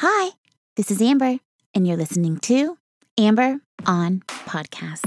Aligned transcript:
Hi, 0.00 0.32
this 0.76 0.90
is 0.90 1.00
Amber, 1.00 1.38
and 1.72 1.88
you're 1.88 1.96
listening 1.96 2.36
to 2.40 2.76
Amber 3.16 3.60
on 3.86 4.20
Podcast. 4.28 5.06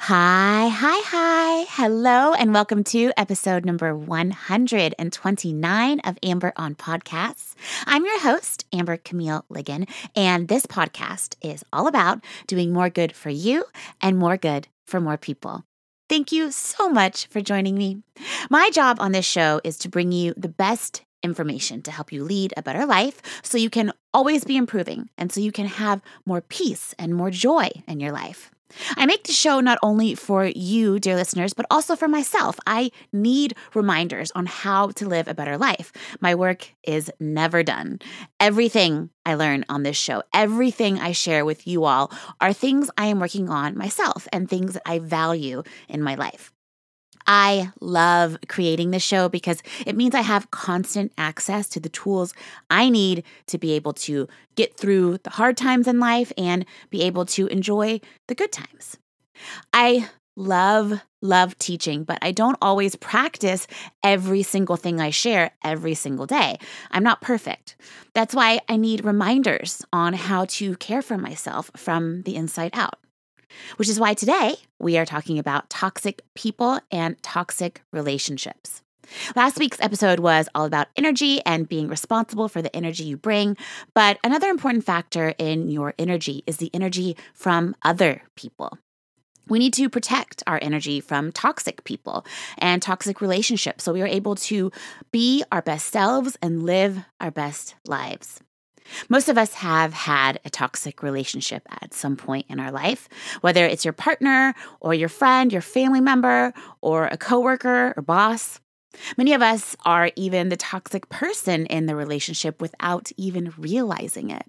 Hi, 0.00 0.66
hi, 0.66 1.02
hi. 1.06 1.66
Hello, 1.68 2.34
and 2.34 2.52
welcome 2.52 2.82
to 2.82 3.12
episode 3.16 3.64
number 3.64 3.94
129 3.94 6.00
of 6.00 6.18
Amber 6.20 6.52
on 6.56 6.74
Podcasts. 6.74 7.54
I'm 7.86 8.04
your 8.04 8.18
host, 8.18 8.64
Amber 8.72 8.96
Camille 8.96 9.44
Ligon, 9.48 9.88
and 10.16 10.48
this 10.48 10.66
podcast 10.66 11.36
is 11.40 11.64
all 11.72 11.86
about 11.86 12.24
doing 12.48 12.72
more 12.72 12.90
good 12.90 13.14
for 13.14 13.30
you 13.30 13.66
and 14.00 14.18
more 14.18 14.36
good 14.36 14.66
for 14.84 15.00
more 15.00 15.16
people. 15.16 15.62
Thank 16.08 16.32
you 16.32 16.50
so 16.50 16.88
much 16.88 17.26
for 17.28 17.40
joining 17.40 17.76
me. 17.76 18.02
My 18.50 18.70
job 18.70 18.98
on 19.00 19.12
this 19.12 19.24
show 19.24 19.60
is 19.64 19.78
to 19.78 19.88
bring 19.88 20.12
you 20.12 20.34
the 20.36 20.48
best 20.48 21.02
information 21.22 21.80
to 21.82 21.90
help 21.90 22.12
you 22.12 22.22
lead 22.22 22.52
a 22.56 22.62
better 22.62 22.84
life 22.84 23.22
so 23.42 23.56
you 23.56 23.70
can 23.70 23.90
always 24.12 24.44
be 24.44 24.56
improving 24.56 25.08
and 25.16 25.32
so 25.32 25.40
you 25.40 25.50
can 25.50 25.66
have 25.66 26.02
more 26.26 26.42
peace 26.42 26.94
and 26.98 27.14
more 27.14 27.30
joy 27.30 27.70
in 27.88 28.00
your 28.00 28.12
life. 28.12 28.50
I 28.96 29.06
make 29.06 29.24
the 29.24 29.32
show 29.32 29.60
not 29.60 29.78
only 29.82 30.14
for 30.14 30.44
you, 30.46 30.98
dear 30.98 31.16
listeners, 31.16 31.52
but 31.52 31.66
also 31.70 31.96
for 31.96 32.08
myself. 32.08 32.58
I 32.66 32.90
need 33.12 33.54
reminders 33.74 34.32
on 34.34 34.46
how 34.46 34.88
to 34.92 35.08
live 35.08 35.28
a 35.28 35.34
better 35.34 35.56
life. 35.58 35.92
My 36.20 36.34
work 36.34 36.72
is 36.82 37.10
never 37.20 37.62
done. 37.62 38.00
Everything 38.40 39.10
I 39.26 39.34
learn 39.34 39.64
on 39.68 39.82
this 39.82 39.96
show, 39.96 40.22
everything 40.32 40.98
I 40.98 41.12
share 41.12 41.44
with 41.44 41.66
you 41.66 41.84
all, 41.84 42.12
are 42.40 42.52
things 42.52 42.90
I 42.96 43.06
am 43.06 43.20
working 43.20 43.48
on 43.48 43.76
myself 43.76 44.26
and 44.32 44.48
things 44.48 44.76
I 44.86 44.98
value 44.98 45.62
in 45.88 46.02
my 46.02 46.14
life. 46.14 46.53
I 47.26 47.70
love 47.80 48.36
creating 48.48 48.90
this 48.90 49.02
show 49.02 49.28
because 49.28 49.62
it 49.86 49.96
means 49.96 50.14
I 50.14 50.20
have 50.20 50.50
constant 50.50 51.12
access 51.16 51.68
to 51.70 51.80
the 51.80 51.88
tools 51.88 52.34
I 52.70 52.90
need 52.90 53.24
to 53.46 53.58
be 53.58 53.72
able 53.72 53.92
to 53.94 54.28
get 54.56 54.76
through 54.76 55.18
the 55.18 55.30
hard 55.30 55.56
times 55.56 55.88
in 55.88 55.98
life 55.98 56.32
and 56.36 56.64
be 56.90 57.02
able 57.02 57.24
to 57.26 57.46
enjoy 57.46 58.00
the 58.28 58.34
good 58.34 58.52
times. 58.52 58.98
I 59.72 60.08
love, 60.36 61.00
love 61.22 61.56
teaching, 61.58 62.04
but 62.04 62.18
I 62.22 62.32
don't 62.32 62.58
always 62.60 62.96
practice 62.96 63.66
every 64.02 64.42
single 64.42 64.76
thing 64.76 65.00
I 65.00 65.10
share 65.10 65.52
every 65.62 65.94
single 65.94 66.26
day. 66.26 66.58
I'm 66.90 67.02
not 67.04 67.20
perfect. 67.20 67.76
That's 68.14 68.34
why 68.34 68.60
I 68.68 68.76
need 68.76 69.04
reminders 69.04 69.84
on 69.92 70.12
how 70.14 70.44
to 70.46 70.76
care 70.76 71.02
for 71.02 71.16
myself 71.16 71.70
from 71.76 72.22
the 72.22 72.36
inside 72.36 72.70
out 72.74 72.98
which 73.76 73.88
is 73.88 74.00
why 74.00 74.14
today 74.14 74.56
we 74.78 74.96
are 74.98 75.06
talking 75.06 75.38
about 75.38 75.70
toxic 75.70 76.22
people 76.34 76.80
and 76.90 77.20
toxic 77.22 77.82
relationships. 77.92 78.82
Last 79.36 79.58
week's 79.58 79.80
episode 79.80 80.20
was 80.20 80.48
all 80.54 80.64
about 80.64 80.88
energy 80.96 81.40
and 81.44 81.68
being 81.68 81.88
responsible 81.88 82.48
for 82.48 82.62
the 82.62 82.74
energy 82.74 83.04
you 83.04 83.16
bring. 83.16 83.56
But 83.94 84.18
another 84.24 84.48
important 84.48 84.84
factor 84.84 85.34
in 85.38 85.68
your 85.68 85.94
energy 85.98 86.42
is 86.46 86.56
the 86.56 86.70
energy 86.74 87.16
from 87.34 87.76
other 87.82 88.22
people. 88.36 88.78
We 89.48 89.58
need 89.58 89.74
to 89.74 89.90
protect 89.90 90.42
our 90.46 90.58
energy 90.62 91.00
from 91.00 91.30
toxic 91.30 91.84
people 91.84 92.24
and 92.56 92.80
toxic 92.80 93.20
relationships 93.20 93.84
so 93.84 93.92
we 93.92 94.00
are 94.00 94.06
able 94.06 94.36
to 94.36 94.72
be 95.12 95.44
our 95.52 95.60
best 95.60 95.88
selves 95.88 96.38
and 96.40 96.62
live 96.62 97.04
our 97.20 97.30
best 97.30 97.74
lives. 97.86 98.40
Most 99.08 99.28
of 99.28 99.38
us 99.38 99.54
have 99.54 99.92
had 99.92 100.40
a 100.44 100.50
toxic 100.50 101.02
relationship 101.02 101.62
at 101.82 101.94
some 101.94 102.16
point 102.16 102.46
in 102.48 102.60
our 102.60 102.70
life, 102.70 103.08
whether 103.40 103.64
it's 103.64 103.84
your 103.84 103.92
partner 103.92 104.54
or 104.80 104.94
your 104.94 105.08
friend, 105.08 105.52
your 105.52 105.62
family 105.62 106.00
member, 106.00 106.52
or 106.80 107.06
a 107.06 107.16
coworker 107.16 107.94
or 107.96 108.02
boss. 108.02 108.60
Many 109.16 109.32
of 109.32 109.42
us 109.42 109.76
are 109.84 110.10
even 110.16 110.48
the 110.48 110.56
toxic 110.56 111.08
person 111.08 111.66
in 111.66 111.86
the 111.86 111.96
relationship 111.96 112.60
without 112.60 113.10
even 113.16 113.52
realizing 113.58 114.30
it. 114.30 114.44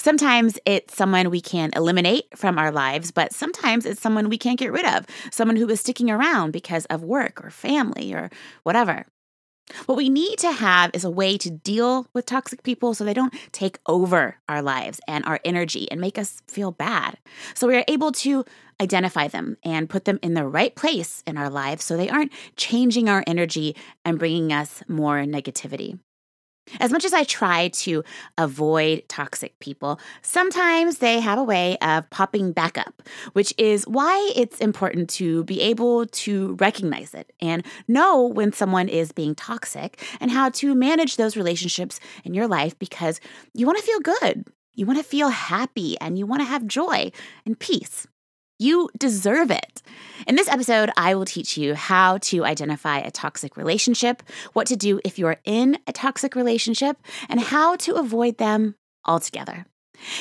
Sometimes 0.00 0.58
it's 0.64 0.96
someone 0.96 1.28
we 1.28 1.40
can 1.40 1.70
eliminate 1.74 2.26
from 2.36 2.56
our 2.56 2.70
lives, 2.70 3.10
but 3.10 3.32
sometimes 3.32 3.84
it's 3.84 4.00
someone 4.00 4.28
we 4.28 4.38
can't 4.38 4.58
get 4.58 4.72
rid 4.72 4.86
of, 4.86 5.04
someone 5.32 5.56
who 5.56 5.68
is 5.68 5.80
sticking 5.80 6.08
around 6.08 6.52
because 6.52 6.84
of 6.86 7.02
work 7.02 7.44
or 7.44 7.50
family 7.50 8.14
or 8.14 8.30
whatever. 8.62 9.06
What 9.86 9.98
we 9.98 10.08
need 10.08 10.38
to 10.38 10.52
have 10.52 10.90
is 10.94 11.04
a 11.04 11.10
way 11.10 11.36
to 11.38 11.50
deal 11.50 12.06
with 12.14 12.26
toxic 12.26 12.62
people 12.62 12.94
so 12.94 13.04
they 13.04 13.14
don't 13.14 13.34
take 13.52 13.78
over 13.86 14.36
our 14.48 14.62
lives 14.62 15.00
and 15.06 15.24
our 15.24 15.40
energy 15.44 15.90
and 15.90 16.00
make 16.00 16.18
us 16.18 16.42
feel 16.48 16.70
bad. 16.70 17.18
So 17.54 17.66
we 17.68 17.76
are 17.76 17.84
able 17.88 18.12
to 18.12 18.44
identify 18.80 19.28
them 19.28 19.56
and 19.64 19.90
put 19.90 20.04
them 20.04 20.18
in 20.22 20.34
the 20.34 20.46
right 20.46 20.74
place 20.74 21.22
in 21.26 21.36
our 21.36 21.50
lives 21.50 21.84
so 21.84 21.96
they 21.96 22.08
aren't 22.08 22.32
changing 22.56 23.08
our 23.08 23.24
energy 23.26 23.76
and 24.04 24.18
bringing 24.18 24.52
us 24.52 24.82
more 24.88 25.18
negativity. 25.18 25.98
As 26.80 26.92
much 26.92 27.04
as 27.04 27.12
I 27.12 27.24
try 27.24 27.68
to 27.68 28.04
avoid 28.36 29.04
toxic 29.08 29.58
people, 29.58 29.98
sometimes 30.22 30.98
they 30.98 31.20
have 31.20 31.38
a 31.38 31.42
way 31.42 31.76
of 31.82 32.08
popping 32.10 32.52
back 32.52 32.78
up, 32.78 33.02
which 33.32 33.52
is 33.58 33.86
why 33.86 34.32
it's 34.34 34.58
important 34.58 35.08
to 35.10 35.44
be 35.44 35.60
able 35.60 36.06
to 36.06 36.56
recognize 36.60 37.14
it 37.14 37.32
and 37.40 37.64
know 37.86 38.26
when 38.26 38.52
someone 38.52 38.88
is 38.88 39.12
being 39.12 39.34
toxic 39.34 40.02
and 40.20 40.30
how 40.30 40.50
to 40.50 40.74
manage 40.74 41.16
those 41.16 41.36
relationships 41.36 42.00
in 42.24 42.34
your 42.34 42.46
life 42.46 42.78
because 42.78 43.20
you 43.54 43.66
want 43.66 43.78
to 43.78 43.84
feel 43.84 44.00
good. 44.00 44.44
You 44.74 44.86
want 44.86 44.98
to 44.98 45.04
feel 45.04 45.28
happy 45.28 45.98
and 46.00 46.16
you 46.16 46.24
want 46.24 46.40
to 46.40 46.46
have 46.46 46.66
joy 46.66 47.10
and 47.44 47.58
peace. 47.58 48.06
You 48.58 48.88
deserve 48.98 49.50
it. 49.52 49.82
In 50.26 50.34
this 50.34 50.48
episode, 50.48 50.90
I 50.96 51.14
will 51.14 51.24
teach 51.24 51.56
you 51.56 51.74
how 51.74 52.18
to 52.18 52.44
identify 52.44 52.98
a 52.98 53.10
toxic 53.10 53.56
relationship, 53.56 54.22
what 54.52 54.66
to 54.66 54.76
do 54.76 55.00
if 55.04 55.18
you're 55.18 55.36
in 55.44 55.78
a 55.86 55.92
toxic 55.92 56.34
relationship, 56.34 56.96
and 57.28 57.40
how 57.40 57.76
to 57.76 57.94
avoid 57.94 58.38
them 58.38 58.74
altogether. 59.06 59.64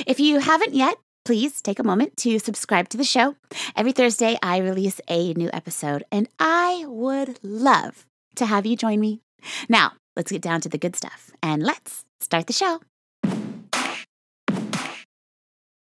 If 0.05 0.19
you 0.19 0.39
haven't 0.39 0.75
yet, 0.75 0.97
please 1.25 1.61
take 1.61 1.79
a 1.79 1.83
moment 1.83 2.15
to 2.17 2.37
subscribe 2.37 2.89
to 2.89 2.97
the 2.97 3.03
show. 3.03 3.35
Every 3.75 3.91
Thursday, 3.91 4.37
I 4.41 4.59
release 4.59 5.01
a 5.07 5.33
new 5.33 5.49
episode, 5.51 6.03
and 6.11 6.29
I 6.39 6.85
would 6.87 7.39
love 7.43 8.05
to 8.35 8.45
have 8.45 8.65
you 8.65 8.75
join 8.75 8.99
me. 8.99 9.21
Now, 9.67 9.93
let's 10.15 10.31
get 10.31 10.41
down 10.41 10.61
to 10.61 10.69
the 10.69 10.77
good 10.77 10.95
stuff 10.95 11.31
and 11.41 11.63
let's 11.63 12.05
start 12.19 12.47
the 12.47 12.53
show. 12.53 12.81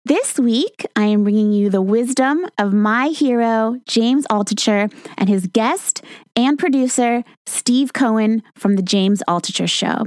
This 0.07 0.37
week, 0.37 0.85
I 0.95 1.05
am 1.05 1.23
bringing 1.23 1.51
you 1.51 1.71
the 1.71 1.81
wisdom 1.81 2.45
of 2.59 2.73
my 2.73 3.07
hero, 3.07 3.77
James 3.87 4.27
Altucher, 4.27 4.93
and 5.17 5.27
his 5.27 5.47
guest 5.47 6.03
and 6.35 6.59
producer, 6.59 7.23
Steve 7.47 7.91
Cohen 7.91 8.43
from 8.53 8.75
The 8.75 8.83
James 8.83 9.23
Altucher 9.27 9.67
Show. 9.67 10.05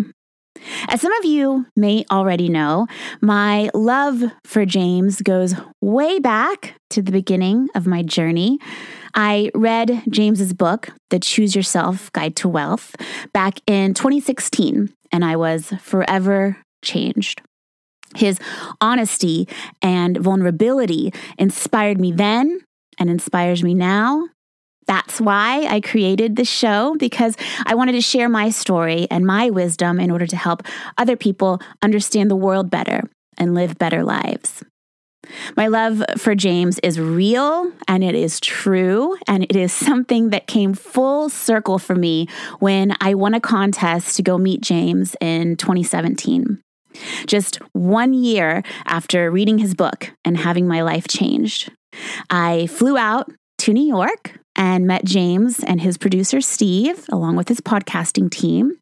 As 0.86 1.00
some 1.00 1.12
of 1.14 1.24
you 1.24 1.66
may 1.74 2.04
already 2.12 2.48
know, 2.48 2.86
my 3.20 3.70
love 3.74 4.22
for 4.44 4.64
James 4.64 5.20
goes 5.20 5.56
way 5.80 6.20
back 6.20 6.74
to 6.90 7.02
the 7.02 7.10
beginning 7.10 7.68
of 7.74 7.84
my 7.84 8.04
journey. 8.04 8.60
I 9.16 9.50
read 9.52 10.04
James's 10.08 10.52
book, 10.52 10.90
The 11.10 11.18
Choose 11.18 11.56
Yourself 11.56 12.12
Guide 12.12 12.36
to 12.36 12.48
Wealth, 12.48 12.94
back 13.32 13.58
in 13.66 13.94
2016, 13.94 14.94
and 15.10 15.24
I 15.24 15.34
was 15.34 15.72
forever 15.80 16.56
changed. 16.82 17.42
His 18.16 18.38
honesty 18.80 19.48
and 19.82 20.16
vulnerability 20.16 21.12
inspired 21.38 22.00
me 22.00 22.12
then 22.12 22.60
and 22.98 23.10
inspires 23.10 23.62
me 23.62 23.74
now. 23.74 24.28
That's 24.86 25.20
why 25.20 25.66
I 25.68 25.82
created 25.82 26.36
this 26.36 26.50
show 26.50 26.96
because 26.98 27.36
I 27.66 27.74
wanted 27.74 27.92
to 27.92 28.00
share 28.00 28.28
my 28.28 28.48
story 28.48 29.06
and 29.10 29.26
my 29.26 29.50
wisdom 29.50 30.00
in 30.00 30.10
order 30.10 30.26
to 30.26 30.36
help 30.36 30.62
other 30.96 31.14
people 31.14 31.60
understand 31.82 32.30
the 32.30 32.36
world 32.36 32.70
better 32.70 33.02
and 33.36 33.54
live 33.54 33.76
better 33.76 34.02
lives. 34.02 34.64
My 35.58 35.66
love 35.66 36.02
for 36.16 36.34
James 36.34 36.78
is 36.78 36.98
real 36.98 37.70
and 37.86 38.02
it 38.02 38.14
is 38.14 38.40
true, 38.40 39.18
and 39.26 39.44
it 39.44 39.56
is 39.56 39.74
something 39.74 40.30
that 40.30 40.46
came 40.46 40.72
full 40.72 41.28
circle 41.28 41.78
for 41.78 41.94
me 41.94 42.28
when 42.60 42.96
I 42.98 43.12
won 43.12 43.34
a 43.34 43.40
contest 43.40 44.16
to 44.16 44.22
go 44.22 44.38
meet 44.38 44.62
James 44.62 45.16
in 45.20 45.56
2017 45.56 46.62
just 47.26 47.56
one 47.72 48.14
year 48.14 48.62
after 48.86 49.30
reading 49.30 49.58
his 49.58 49.74
book 49.74 50.12
and 50.24 50.36
having 50.36 50.66
my 50.66 50.82
life 50.82 51.08
changed. 51.08 51.72
I 52.30 52.66
flew 52.66 52.96
out 52.96 53.30
to 53.58 53.72
New 53.72 53.86
York 53.86 54.38
and 54.56 54.86
met 54.86 55.04
James 55.04 55.60
and 55.62 55.80
his 55.80 55.96
producer, 55.96 56.40
Steve, 56.40 57.06
along 57.10 57.36
with 57.36 57.48
his 57.48 57.60
podcasting 57.60 58.30
team. 58.30 58.76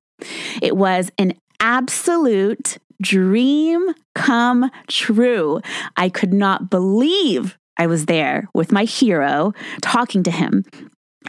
It 0.63 0.77
was 0.77 1.11
an 1.19 1.35
absolute 1.61 2.79
dream 3.03 3.95
come 4.15 4.71
true. 4.89 5.61
I 5.97 6.09
could 6.09 6.33
not 6.33 6.71
believe 6.71 7.59
I 7.79 7.87
was 7.87 8.07
there 8.07 8.49
with 8.55 8.73
my 8.73 8.85
hero, 8.85 9.53
talking 9.83 10.23
to 10.23 10.31
him 10.31 10.65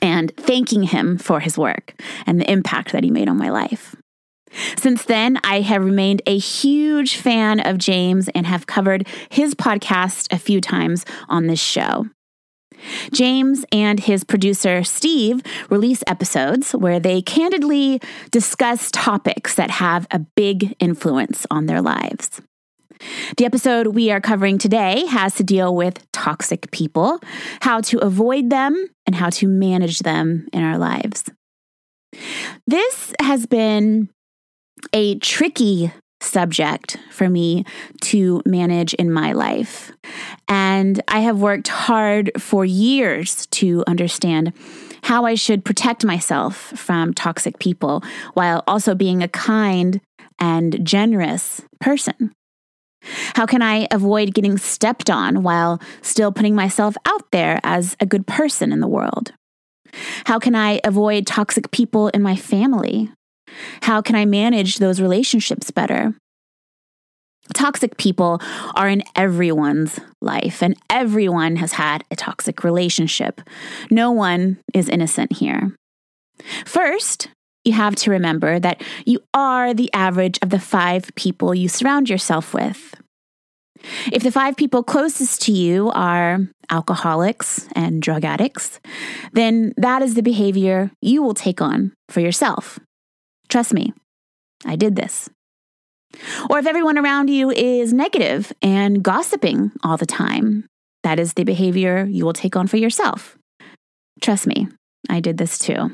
and 0.01 0.31
thanking 0.38 0.84
him 0.84 1.18
for 1.18 1.39
his 1.39 1.57
work 1.57 1.94
and 2.25 2.39
the 2.39 2.50
impact 2.50 2.92
that 2.92 3.04
he 3.04 3.12
made 3.12 3.28
on 3.28 3.38
my 3.38 3.50
life. 3.50 3.95
Since 4.77 5.05
then, 5.05 5.39
I 5.44 5.61
have 5.61 5.83
remained 5.83 6.21
a 6.25 6.38
huge 6.38 7.17
fan 7.17 7.59
of 7.59 7.77
James 7.77 8.29
and 8.29 8.45
have 8.47 8.67
covered 8.67 9.07
his 9.29 9.55
podcast 9.55 10.31
a 10.33 10.39
few 10.39 10.61
times 10.61 11.05
on 11.27 11.47
this 11.47 11.59
show. 11.59 12.07
James 13.11 13.65
and 13.71 13.99
his 13.99 14.23
producer 14.23 14.83
Steve 14.83 15.41
release 15.69 16.03
episodes 16.07 16.73
where 16.73 16.99
they 16.99 17.21
candidly 17.21 17.99
discuss 18.31 18.91
topics 18.91 19.55
that 19.55 19.71
have 19.71 20.07
a 20.11 20.19
big 20.19 20.75
influence 20.79 21.45
on 21.50 21.65
their 21.65 21.81
lives. 21.81 22.41
The 23.38 23.45
episode 23.45 23.88
we 23.88 24.11
are 24.11 24.21
covering 24.21 24.57
today 24.57 25.05
has 25.05 25.35
to 25.35 25.43
deal 25.43 25.75
with 25.75 26.09
toxic 26.11 26.71
people, 26.71 27.19
how 27.61 27.81
to 27.81 28.00
avoid 28.00 28.50
them, 28.50 28.88
and 29.05 29.15
how 29.15 29.29
to 29.31 29.47
manage 29.47 30.00
them 30.00 30.47
in 30.51 30.63
our 30.63 30.77
lives. 30.77 31.25
This 32.65 33.13
has 33.21 33.45
been 33.45 34.09
a 34.94 35.15
tricky 35.19 35.91
subject 36.21 36.97
for 37.12 37.29
me 37.29 37.63
to 38.01 38.41
manage 38.45 38.94
in 38.95 39.12
my 39.12 39.33
life. 39.33 39.91
And 40.47 41.01
I 41.07 41.19
have 41.19 41.39
worked 41.39 41.68
hard 41.68 42.31
for 42.38 42.65
years 42.65 43.45
to 43.47 43.83
understand 43.88 44.53
how 45.03 45.25
I 45.25 45.35
should 45.35 45.63
protect 45.63 46.03
myself 46.03 46.56
from 46.56 47.13
toxic 47.13 47.59
people 47.59 48.03
while 48.33 48.63
also 48.68 48.95
being 48.95 49.21
a 49.21 49.27
kind 49.27 50.01
and 50.39 50.83
generous 50.85 51.62
person. 51.79 52.33
How 53.35 53.45
can 53.45 53.62
I 53.62 53.88
avoid 53.91 54.33
getting 54.33 54.57
stepped 54.57 55.09
on 55.09 55.44
while 55.44 55.79
still 56.01 56.31
putting 56.31 56.56
myself 56.56 56.97
out 57.06 57.31
there 57.31 57.59
as 57.63 57.95
a 58.00 58.06
good 58.06 58.27
person 58.27 58.71
in 58.71 58.79
the 58.79 58.88
world? 58.88 59.33
How 60.25 60.39
can 60.39 60.56
I 60.56 60.81
avoid 60.83 61.25
toxic 61.25 61.71
people 61.71 62.09
in 62.09 62.21
my 62.21 62.35
family? 62.35 63.09
How 63.81 64.01
can 64.01 64.15
I 64.15 64.25
manage 64.25 64.77
those 64.77 65.01
relationships 65.01 65.71
better? 65.71 66.13
Toxic 67.53 67.97
people 67.97 68.41
are 68.75 68.89
in 68.89 69.03
everyone's 69.15 69.99
life, 70.21 70.61
and 70.61 70.75
everyone 70.89 71.55
has 71.57 71.73
had 71.73 72.03
a 72.11 72.15
toxic 72.15 72.63
relationship. 72.63 73.41
No 73.89 74.11
one 74.11 74.59
is 74.73 74.89
innocent 74.89 75.33
here. 75.38 75.75
First, 76.65 77.29
you 77.63 77.73
have 77.73 77.95
to 77.97 78.11
remember 78.11 78.59
that 78.59 78.81
you 79.05 79.19
are 79.33 79.73
the 79.73 79.91
average 79.93 80.39
of 80.41 80.50
the 80.50 80.59
five 80.59 81.09
people 81.15 81.55
you 81.55 81.67
surround 81.67 82.09
yourself 82.09 82.53
with. 82.53 82.95
If 84.11 84.23
the 84.23 84.31
five 84.31 84.57
people 84.57 84.83
closest 84.83 85.41
to 85.43 85.51
you 85.51 85.91
are 85.91 86.39
alcoholics 86.69 87.67
and 87.75 88.01
drug 88.01 88.25
addicts, 88.25 88.79
then 89.33 89.73
that 89.77 90.01
is 90.01 90.15
the 90.15 90.23
behavior 90.23 90.91
you 91.01 91.21
will 91.21 91.33
take 91.33 91.61
on 91.61 91.93
for 92.09 92.19
yourself. 92.19 92.79
Trust 93.49 93.73
me, 93.73 93.94
I 94.65 94.75
did 94.75 94.95
this. 94.95 95.29
Or 96.49 96.59
if 96.59 96.65
everyone 96.65 96.97
around 96.97 97.29
you 97.29 97.51
is 97.51 97.94
negative 97.94 98.51
and 98.61 99.03
gossiping 99.03 99.71
all 99.83 99.97
the 99.97 100.05
time, 100.05 100.67
that 101.03 101.19
is 101.19 101.33
the 101.33 101.44
behavior 101.44 102.05
you 102.09 102.25
will 102.25 102.33
take 102.33 102.55
on 102.55 102.67
for 102.67 102.77
yourself. 102.77 103.38
Trust 104.21 104.47
me, 104.47 104.67
I 105.09 105.19
did 105.19 105.38
this 105.38 105.59
too. 105.59 105.91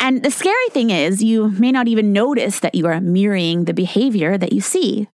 And 0.00 0.22
the 0.22 0.30
scary 0.30 0.68
thing 0.70 0.90
is, 0.90 1.22
you 1.22 1.50
may 1.52 1.72
not 1.72 1.88
even 1.88 2.12
notice 2.12 2.60
that 2.60 2.74
you 2.74 2.86
are 2.86 3.00
mirroring 3.00 3.64
the 3.64 3.74
behavior 3.74 4.36
that 4.36 4.52
you 4.52 4.60
see. 4.60 5.08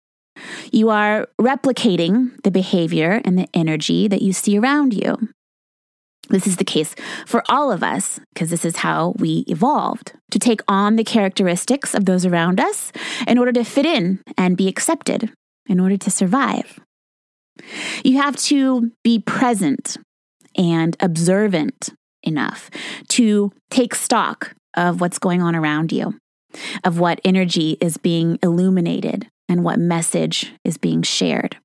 You 0.71 0.89
are 0.89 1.27
replicating 1.41 2.41
the 2.43 2.51
behavior 2.51 3.21
and 3.25 3.37
the 3.37 3.49
energy 3.53 4.07
that 4.07 4.21
you 4.21 4.31
see 4.31 4.57
around 4.57 4.93
you. 4.93 5.29
This 6.29 6.45
is 6.45 6.57
the 6.57 6.63
case 6.63 6.95
for 7.25 7.43
all 7.49 7.71
of 7.71 7.83
us 7.83 8.19
because 8.33 8.49
this 8.49 8.63
is 8.63 8.77
how 8.77 9.15
we 9.17 9.45
evolved 9.47 10.13
to 10.31 10.39
take 10.39 10.61
on 10.67 10.95
the 10.95 11.03
characteristics 11.03 11.95
of 11.95 12.05
those 12.05 12.25
around 12.25 12.59
us 12.59 12.91
in 13.27 13.37
order 13.37 13.51
to 13.53 13.63
fit 13.63 13.85
in 13.85 14.21
and 14.37 14.55
be 14.55 14.67
accepted, 14.67 15.31
in 15.67 15.79
order 15.79 15.97
to 15.97 16.11
survive. 16.11 16.79
You 18.03 18.21
have 18.21 18.35
to 18.37 18.91
be 19.03 19.19
present 19.19 19.97
and 20.55 20.95
observant 20.99 21.89
enough 22.23 22.69
to 23.09 23.51
take 23.69 23.95
stock 23.95 24.53
of 24.75 25.01
what's 25.01 25.19
going 25.19 25.41
on 25.41 25.55
around 25.55 25.91
you, 25.91 26.17
of 26.83 26.99
what 26.99 27.19
energy 27.25 27.77
is 27.81 27.97
being 27.97 28.37
illuminated, 28.43 29.27
and 29.47 29.63
what 29.63 29.79
message 29.79 30.53
is 30.63 30.77
being 30.77 31.01
shared. 31.01 31.57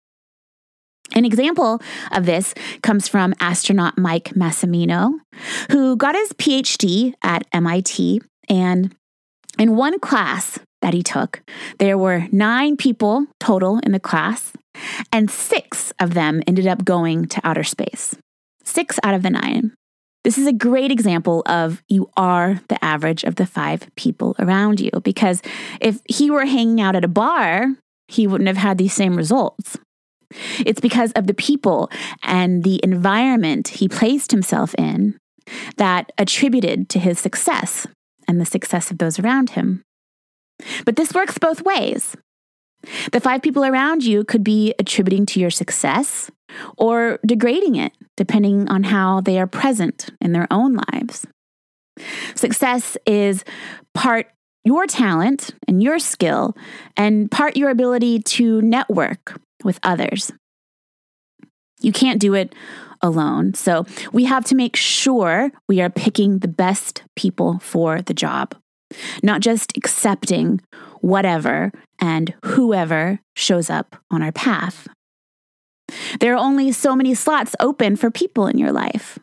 An 1.15 1.25
example 1.25 1.81
of 2.13 2.27
this 2.27 2.55
comes 2.83 3.07
from 3.07 3.35
astronaut 3.41 3.97
Mike 3.97 4.31
Massimino, 4.35 5.13
who 5.71 5.97
got 5.97 6.17
his 6.17 6.33
PhD 6.33 7.15
at 7.23 7.47
MIT. 7.53 8.21
And 8.49 8.95
in 9.59 9.77
one 9.77 10.01
class 10.01 10.59
that 10.83 10.93
he 10.93 11.03
took, 11.03 11.41
there 11.79 11.97
were 11.97 12.27
nine 12.33 12.77
people 12.77 13.27
total 13.39 13.79
in 13.85 13.93
the 13.93 14.01
class, 14.01 14.53
and 15.13 15.31
six 15.31 15.93
of 16.01 16.15
them 16.15 16.43
ended 16.47 16.67
up 16.67 16.85
going 16.85 17.27
to 17.29 17.41
outer 17.45 17.65
space. 17.65 18.17
Six 18.65 18.99
out 19.05 19.15
of 19.15 19.23
the 19.23 19.31
nine. 19.31 19.73
This 20.25 20.39
is 20.39 20.47
a 20.47 20.53
great 20.53 20.91
example 20.91 21.43
of 21.45 21.83
you 21.87 22.11
are 22.17 22.61
the 22.69 22.83
average 22.83 23.25
of 23.25 23.37
the 23.37 23.47
five 23.47 23.89
people 23.95 24.35
around 24.39 24.81
you. 24.81 24.91
Because 25.03 25.43
if 25.81 26.01
he 26.07 26.31
were 26.31 26.47
hanging 26.47 26.81
out 26.81 26.97
at 26.97 27.05
a 27.05 27.09
bar, 27.09 27.69
he 28.09 28.27
wouldn't 28.27 28.49
have 28.49 28.57
had 28.57 28.79
these 28.79 28.95
same 28.95 29.17
results. 29.17 29.77
It's 30.65 30.81
because 30.81 31.13
of 31.13 31.27
the 31.27 31.35
people 31.35 31.91
and 32.23 32.65
the 32.65 32.81
environment 32.83 33.69
he 33.69 33.89
placed 33.89 34.31
himself 34.31 34.75
in 34.77 35.19
that 35.77 36.13
attributed 36.19 36.89
to 36.91 36.99
his 36.99 37.19
success 37.19 37.87
and 38.27 38.41
the 38.41 38.47
success 38.47 38.91
of 38.91 38.99
those 38.99 39.19
around 39.19 39.51
him. 39.51 39.83
But 40.85 40.97
this 40.97 41.13
works 41.13 41.39
both 41.39 41.63
ways. 41.63 42.17
The 43.13 43.21
five 43.21 43.43
people 43.43 43.65
around 43.65 44.05
you 44.05 44.25
could 44.25 44.45
be 44.45 44.75
attributing 44.79 45.27
to 45.27 45.41
your 45.41 45.51
success 45.51 46.31
or 46.77 47.19
degrading 47.27 47.77
it, 47.77 47.93
depending 48.17 48.69
on 48.69 48.85
how 48.85 49.21
they 49.21 49.39
are 49.39 49.47
present 49.47 50.11
in 50.21 50.33
their 50.33 50.47
own 50.51 50.79
lives. 50.93 51.27
Success 52.35 52.97
is 53.07 53.45
part 53.95 54.29
your 54.65 54.87
talent 54.87 55.51
and 55.69 55.83
your 55.83 55.99
skill, 55.99 56.57
and 56.97 57.31
part 57.31 57.57
your 57.57 57.69
ability 57.69 58.21
to 58.21 58.63
network 58.63 59.39
with 59.65 59.81
others. 59.83 60.33
You 61.81 61.93
can't 61.93 62.21
do 62.21 62.35
it 62.35 62.55
alone. 63.03 63.55
So 63.55 63.85
we 64.13 64.25
have 64.25 64.45
to 64.47 64.55
make 64.55 64.77
sure 64.77 65.51
we 65.69 65.81
are 65.81 65.91
picking 65.91 66.39
the 66.39 66.49
best 66.49 67.03
people 67.17 67.59
for 67.59 68.01
the 68.01 68.15
job, 68.15 68.55
not 69.23 69.41
just 69.41 69.77
accepting 69.77 70.61
whatever 71.01 71.71
and 71.99 72.35
whoever 72.45 73.21
shows 73.37 73.69
up 73.69 73.97
on 74.11 74.23
our 74.23 74.33
path. 74.33 74.89
There 76.21 76.33
are 76.33 76.39
only 76.39 76.73
so 76.73 76.97
many 76.97 77.15
slots 77.15 77.55
open 77.61 77.97
for 77.97 78.11
people 78.11 78.47
in 78.47 78.59
your 78.59 78.73
life 78.73 79.19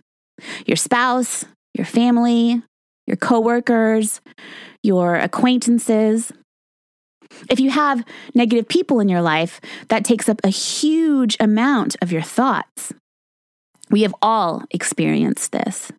your 0.66 0.78
spouse, 0.78 1.46
your 1.76 1.86
family, 1.86 2.64
your 3.06 3.18
coworkers, 3.18 4.22
your 4.82 5.16
acquaintances. 5.16 6.32
If 7.50 7.60
you 7.60 7.72
have 7.72 8.04
negative 8.34 8.68
people 8.68 9.00
in 9.00 9.10
your 9.10 9.22
life, 9.22 9.60
that 9.90 10.06
takes 10.06 10.30
up 10.30 10.42
a 10.44 10.50
huge 10.50 11.38
amount 11.40 11.96
of 12.02 12.12
your 12.12 12.22
thoughts. 12.22 12.94
We 13.90 14.04
have 14.04 14.16
all 14.22 14.64
experienced 14.72 15.52
this. 15.52 15.92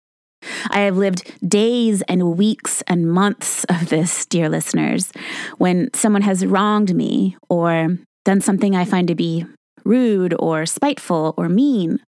I 0.71 0.81
have 0.81 0.97
lived 0.97 1.49
days 1.49 2.03
and 2.03 2.37
weeks 2.37 2.83
and 2.87 3.11
months 3.11 3.65
of 3.65 3.89
this, 3.89 4.27
dear 4.27 4.49
listeners, 4.49 5.12
when 5.59 5.91
someone 5.95 6.23
has 6.23 6.45
wronged 6.47 6.95
me 6.95 7.37
or 7.49 7.99
done 8.25 8.41
something 8.41 8.75
I 8.75 8.85
find 8.85 9.09
to 9.09 9.15
be 9.15 9.47
rude 9.85 10.35
or 10.39 10.67
spiteful 10.67 11.35
or 11.37 11.49
mean. 11.49 12.01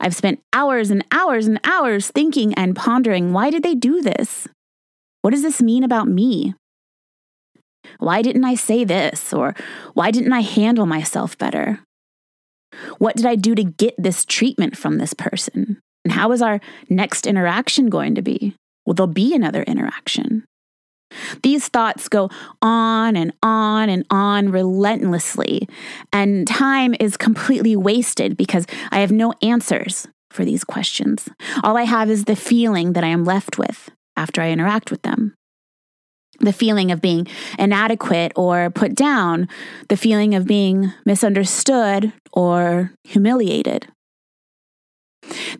I've 0.00 0.14
spent 0.14 0.40
hours 0.52 0.90
and 0.90 1.04
hours 1.12 1.46
and 1.46 1.60
hours 1.64 2.08
thinking 2.08 2.54
and 2.54 2.76
pondering 2.76 3.32
why 3.32 3.50
did 3.50 3.62
they 3.62 3.74
do 3.74 4.00
this? 4.00 4.48
What 5.22 5.30
does 5.30 5.42
this 5.42 5.60
mean 5.60 5.84
about 5.84 6.08
me? 6.08 6.54
Why 7.98 8.22
didn't 8.22 8.44
I 8.44 8.54
say 8.54 8.84
this? 8.84 9.32
Or 9.32 9.54
why 9.94 10.10
didn't 10.10 10.32
I 10.32 10.40
handle 10.40 10.86
myself 10.86 11.36
better? 11.38 11.80
What 12.98 13.16
did 13.16 13.26
I 13.26 13.34
do 13.34 13.54
to 13.54 13.64
get 13.64 13.94
this 13.98 14.24
treatment 14.24 14.76
from 14.76 14.98
this 14.98 15.14
person? 15.14 15.80
And 16.04 16.12
how 16.12 16.32
is 16.32 16.40
our 16.40 16.60
next 16.88 17.26
interaction 17.26 17.90
going 17.90 18.14
to 18.14 18.22
be? 18.22 18.54
Will 18.86 18.94
there 18.94 19.06
be 19.06 19.34
another 19.34 19.62
interaction? 19.64 20.44
These 21.42 21.68
thoughts 21.68 22.08
go 22.08 22.30
on 22.62 23.16
and 23.16 23.32
on 23.42 23.88
and 23.88 24.06
on 24.10 24.50
relentlessly, 24.50 25.68
and 26.12 26.46
time 26.46 26.94
is 27.00 27.16
completely 27.16 27.74
wasted 27.74 28.36
because 28.36 28.66
I 28.90 29.00
have 29.00 29.10
no 29.10 29.34
answers 29.42 30.06
for 30.30 30.44
these 30.44 30.62
questions. 30.62 31.28
All 31.64 31.76
I 31.76 31.82
have 31.82 32.08
is 32.08 32.24
the 32.24 32.36
feeling 32.36 32.92
that 32.92 33.02
I 33.02 33.08
am 33.08 33.24
left 33.24 33.58
with 33.58 33.90
after 34.16 34.40
I 34.40 34.50
interact 34.50 34.90
with 34.90 35.02
them. 35.02 35.34
The 36.40 36.52
feeling 36.52 36.90
of 36.90 37.00
being 37.00 37.26
inadequate 37.58 38.32
or 38.34 38.70
put 38.70 38.94
down, 38.94 39.48
the 39.88 39.96
feeling 39.96 40.34
of 40.34 40.46
being 40.46 40.92
misunderstood 41.04 42.12
or 42.32 42.92
humiliated. 43.04 43.88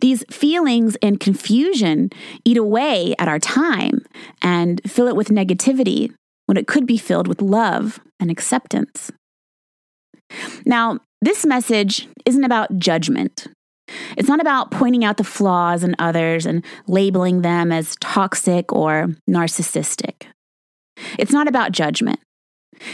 These 0.01 0.23
feelings 0.31 0.97
and 1.01 1.19
confusion 1.19 2.09
eat 2.43 2.57
away 2.57 3.13
at 3.19 3.27
our 3.27 3.39
time 3.39 4.05
and 4.41 4.81
fill 4.87 5.07
it 5.07 5.15
with 5.15 5.29
negativity 5.29 6.13
when 6.47 6.57
it 6.57 6.67
could 6.67 6.85
be 6.85 6.97
filled 6.97 7.27
with 7.27 7.41
love 7.41 7.99
and 8.19 8.31
acceptance. 8.31 9.11
Now, 10.65 10.99
this 11.21 11.45
message 11.45 12.07
isn't 12.25 12.43
about 12.43 12.77
judgment. 12.79 13.47
It's 14.17 14.29
not 14.29 14.41
about 14.41 14.71
pointing 14.71 15.03
out 15.03 15.17
the 15.17 15.23
flaws 15.23 15.83
in 15.83 15.95
others 15.99 16.45
and 16.45 16.63
labeling 16.87 17.41
them 17.41 17.71
as 17.71 17.95
toxic 17.99 18.71
or 18.73 19.09
narcissistic. 19.29 20.27
It's 21.17 21.31
not 21.31 21.47
about 21.47 21.71
judgment. 21.71 22.19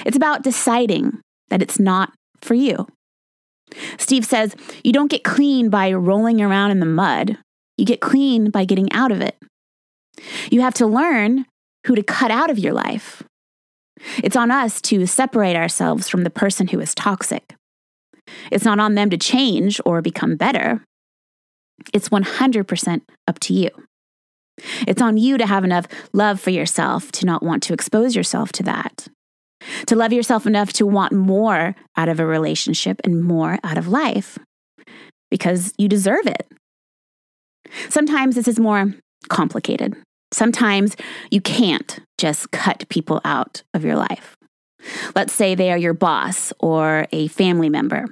It's 0.05 0.17
about 0.17 0.43
deciding 0.43 1.21
that 1.49 1.61
it's 1.61 1.79
not 1.79 2.13
for 2.41 2.53
you. 2.53 2.87
Steve 3.97 4.25
says 4.25 4.55
you 4.83 4.93
don't 4.93 5.11
get 5.11 5.23
clean 5.23 5.69
by 5.69 5.91
rolling 5.93 6.41
around 6.41 6.71
in 6.71 6.79
the 6.79 6.85
mud, 6.85 7.37
you 7.77 7.85
get 7.85 8.01
clean 8.01 8.49
by 8.49 8.65
getting 8.65 8.91
out 8.91 9.11
of 9.11 9.21
it. 9.21 9.37
You 10.49 10.61
have 10.61 10.73
to 10.75 10.87
learn 10.87 11.45
who 11.85 11.95
to 11.95 12.03
cut 12.03 12.31
out 12.31 12.49
of 12.49 12.59
your 12.59 12.73
life. 12.73 13.23
It's 14.23 14.35
on 14.35 14.51
us 14.51 14.81
to 14.81 15.05
separate 15.05 15.55
ourselves 15.55 16.09
from 16.09 16.23
the 16.23 16.29
person 16.29 16.67
who 16.67 16.79
is 16.79 16.95
toxic. 16.95 17.55
It's 18.51 18.65
not 18.65 18.79
on 18.79 18.95
them 18.95 19.09
to 19.09 19.17
change 19.17 19.79
or 19.85 20.01
become 20.01 20.35
better. 20.35 20.83
It's 21.93 22.09
100% 22.09 23.01
up 23.27 23.39
to 23.39 23.53
you. 23.53 23.69
It's 24.87 25.01
on 25.01 25.17
you 25.17 25.37
to 25.37 25.45
have 25.45 25.63
enough 25.63 25.87
love 26.13 26.39
for 26.39 26.49
yourself 26.49 27.11
to 27.13 27.25
not 27.25 27.43
want 27.43 27.63
to 27.63 27.73
expose 27.73 28.15
yourself 28.15 28.51
to 28.53 28.63
that. 28.63 29.07
To 29.87 29.95
love 29.95 30.13
yourself 30.13 30.45
enough 30.45 30.73
to 30.73 30.85
want 30.85 31.13
more 31.13 31.75
out 31.95 32.09
of 32.09 32.19
a 32.19 32.25
relationship 32.25 33.01
and 33.03 33.23
more 33.23 33.59
out 33.63 33.77
of 33.77 33.87
life 33.87 34.37
because 35.29 35.73
you 35.77 35.87
deserve 35.87 36.25
it. 36.25 36.47
Sometimes 37.89 38.35
this 38.35 38.47
is 38.47 38.59
more 38.59 38.93
complicated. 39.29 39.95
Sometimes 40.31 40.95
you 41.31 41.41
can't 41.41 41.99
just 42.17 42.51
cut 42.51 42.87
people 42.89 43.21
out 43.23 43.63
of 43.73 43.83
your 43.83 43.95
life. 43.95 44.35
Let's 45.15 45.33
say 45.33 45.55
they 45.55 45.71
are 45.71 45.77
your 45.77 45.93
boss 45.93 46.53
or 46.59 47.07
a 47.11 47.27
family 47.27 47.69
member. 47.69 48.05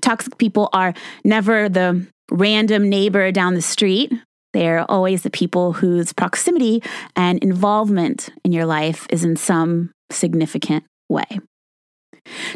Toxic 0.00 0.38
people 0.38 0.68
are 0.72 0.94
never 1.24 1.68
the 1.68 2.06
random 2.30 2.88
neighbor 2.88 3.32
down 3.32 3.54
the 3.54 3.62
street. 3.62 4.12
They're 4.56 4.90
always 4.90 5.20
the 5.20 5.28
people 5.28 5.74
whose 5.74 6.14
proximity 6.14 6.82
and 7.14 7.38
involvement 7.40 8.30
in 8.42 8.52
your 8.52 8.64
life 8.64 9.06
is 9.10 9.22
in 9.22 9.36
some 9.36 9.90
significant 10.10 10.84
way. 11.10 11.26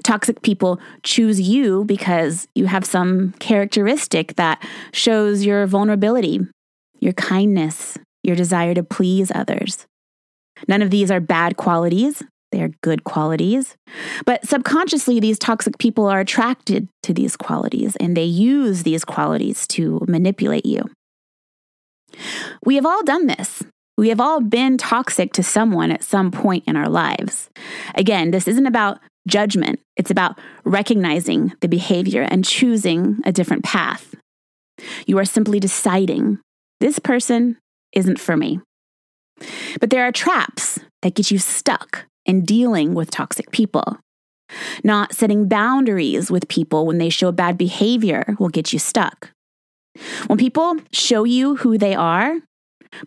Toxic 0.03 0.41
people 0.41 0.81
choose 1.03 1.39
you 1.39 1.85
because 1.85 2.49
you 2.55 2.65
have 2.69 2.87
some 2.87 3.33
characteristic 3.33 4.37
that 4.37 4.67
shows 4.93 5.45
your 5.45 5.67
vulnerability, 5.67 6.41
your 7.01 7.13
kindness, 7.13 7.99
your 8.23 8.35
desire 8.35 8.73
to 8.73 8.83
please 8.83 9.31
others. 9.35 9.85
None 10.67 10.81
of 10.81 10.89
these 10.89 11.11
are 11.11 11.21
bad 11.21 11.59
qualities, 11.59 12.23
they 12.51 12.63
are 12.63 12.71
good 12.81 13.05
qualities. 13.05 13.77
But 14.25 14.49
subconsciously, 14.49 15.21
these 15.21 15.39
toxic 15.39 15.77
people 15.77 16.07
are 16.07 16.21
attracted 16.21 16.89
to 17.03 17.13
these 17.13 17.37
qualities 17.37 17.95
and 17.97 18.17
they 18.17 18.25
use 18.25 18.85
these 18.85 19.05
qualities 19.05 19.67
to 19.69 20.03
manipulate 20.09 20.65
you. 20.65 20.89
We 22.65 22.77
have 22.77 22.87
all 22.87 23.03
done 23.05 23.27
this. 23.27 23.63
We 23.97 24.09
have 24.09 24.21
all 24.21 24.41
been 24.41 24.79
toxic 24.79 25.33
to 25.35 25.43
someone 25.43 25.91
at 25.91 26.03
some 26.03 26.31
point 26.31 26.65
in 26.67 26.77
our 26.77 26.89
lives. 26.89 27.51
Again, 27.95 28.31
this 28.31 28.49
isn't 28.49 28.67
about 28.67 28.99
judgment, 29.29 29.81
it's 29.97 30.11
about 30.11 30.39
recognizing 30.65 31.53
the 31.61 31.69
behavior 31.69 32.23
and 32.23 32.45
choosing 32.45 33.19
a 33.25 33.33
different 33.33 33.65
path. 33.65 34.15
You 35.07 35.19
are 35.19 35.27
simply 35.27 35.61
deciding 35.61 36.39
this 36.81 36.99
person 36.99 37.59
isn't 37.93 38.19
for 38.19 38.37
me. 38.37 38.61
But 39.81 39.91
there 39.91 40.05
are 40.05 40.13
traps 40.13 40.79
that 41.03 41.15
get 41.15 41.31
you 41.31 41.39
stuck 41.39 42.07
in 42.25 42.45
dealing 42.45 42.95
with 42.95 43.11
toxic 43.11 43.51
people. 43.51 43.99
Not 44.83 45.15
setting 45.15 45.49
boundaries 45.49 46.31
with 46.31 46.49
people 46.49 46.87
when 46.87 46.99
they 46.99 47.11
show 47.11 47.33
bad 47.33 47.57
behavior 47.57 48.35
will 48.39 48.49
get 48.49 48.73
you 48.73 48.79
stuck. 48.79 49.31
When 50.27 50.39
people 50.39 50.77
show 50.93 51.25
you 51.25 51.57
who 51.57 51.79
they 51.79 51.95
are, 51.95 52.37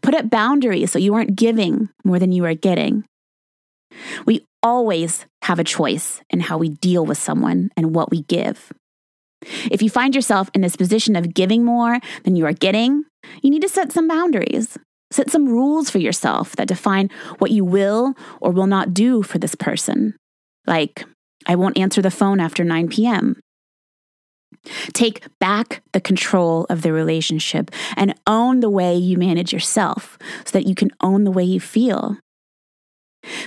put 0.01 0.15
up 0.15 0.29
boundaries 0.29 0.91
so 0.91 1.00
you 1.00 1.13
aren't 1.13 1.35
giving 1.35 1.89
more 2.03 2.19
than 2.19 2.31
you 2.31 2.45
are 2.45 2.53
getting. 2.53 3.05
We 4.25 4.45
always 4.62 5.25
have 5.43 5.59
a 5.59 5.63
choice 5.63 6.21
in 6.29 6.39
how 6.39 6.57
we 6.57 6.69
deal 6.69 7.05
with 7.05 7.17
someone 7.17 7.69
and 7.75 7.93
what 7.93 8.12
we 8.12 8.23
give. 8.23 8.71
If 9.69 9.81
you 9.81 9.89
find 9.89 10.15
yourself 10.15 10.50
in 10.53 10.62
this 10.62 10.75
position 10.75 11.15
of 11.15 11.33
giving 11.33 11.65
more 11.65 12.00
than 12.23 12.35
you 12.35 12.45
are 12.45 12.53
getting, 12.53 13.03
you 13.41 13.50
need 13.50 13.62
to 13.62 13.69
set 13.69 13.91
some 13.91 14.07
boundaries. 14.07 14.77
Set 15.12 15.29
some 15.29 15.47
rules 15.47 15.89
for 15.89 16.00
yourself 16.00 16.55
that 16.55 16.67
define 16.67 17.09
what 17.38 17.51
you 17.51 17.63
will 17.63 18.15
or 18.41 18.51
will 18.51 18.67
not 18.67 18.93
do 18.93 19.21
for 19.21 19.38
this 19.38 19.53
person. 19.53 20.15
Like, 20.65 21.05
I 21.45 21.55
won't 21.55 21.77
answer 21.77 22.01
the 22.01 22.09
phone 22.09 22.39
after 22.39 22.63
9 22.63 22.88
p.m. 22.88 23.39
Take 24.93 25.25
back 25.39 25.81
the 25.91 26.01
control 26.01 26.65
of 26.69 26.81
the 26.81 26.93
relationship 26.93 27.72
and 27.95 28.15
own 28.27 28.60
the 28.60 28.69
way 28.69 28.95
you 28.95 29.17
manage 29.17 29.53
yourself 29.53 30.17
so 30.45 30.51
that 30.57 30.67
you 30.67 30.75
can 30.75 30.91
own 31.01 31.24
the 31.24 31.31
way 31.31 31.43
you 31.43 31.60
feel. 31.60 32.17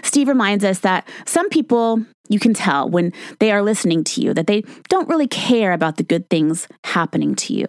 Steve 0.02 0.28
reminds 0.28 0.64
us 0.64 0.78
that 0.80 1.06
some 1.26 1.48
people 1.50 2.04
you 2.28 2.38
can 2.38 2.54
tell 2.54 2.88
when 2.88 3.12
they 3.38 3.52
are 3.52 3.62
listening 3.62 4.02
to 4.04 4.20
you 4.20 4.34
that 4.34 4.46
they 4.46 4.62
don't 4.88 5.08
really 5.08 5.28
care 5.28 5.72
about 5.72 5.96
the 5.96 6.02
good 6.02 6.28
things 6.28 6.66
happening 6.84 7.34
to 7.36 7.54
you. 7.54 7.66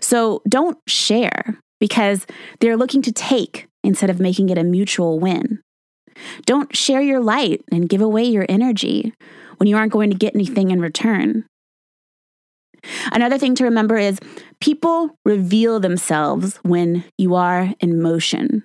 So 0.00 0.42
don't 0.48 0.78
share 0.88 1.58
because 1.78 2.26
they're 2.60 2.76
looking 2.76 3.02
to 3.02 3.12
take 3.12 3.68
instead 3.84 4.10
of 4.10 4.20
making 4.20 4.48
it 4.48 4.58
a 4.58 4.64
mutual 4.64 5.18
win. 5.18 5.60
Don't 6.44 6.74
share 6.76 7.00
your 7.00 7.20
light 7.20 7.62
and 7.72 7.88
give 7.88 8.00
away 8.00 8.24
your 8.24 8.46
energy 8.48 9.14
when 9.56 9.66
you 9.66 9.76
aren't 9.76 9.92
going 9.92 10.10
to 10.10 10.16
get 10.16 10.34
anything 10.34 10.70
in 10.70 10.80
return. 10.80 11.44
Another 13.12 13.38
thing 13.38 13.54
to 13.56 13.64
remember 13.64 13.96
is 13.96 14.18
people 14.60 15.18
reveal 15.24 15.80
themselves 15.80 16.56
when 16.62 17.04
you 17.18 17.34
are 17.34 17.74
in 17.80 18.00
motion. 18.00 18.64